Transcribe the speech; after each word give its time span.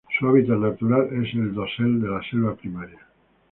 Su 0.17 0.27
hábitat 0.27 0.57
natural 0.57 1.09
es 1.23 1.31
el 1.35 1.53
dosel 1.53 2.01
de 2.01 2.07
la 2.09 2.21
selva 2.27 2.55
primaria. 2.55 3.05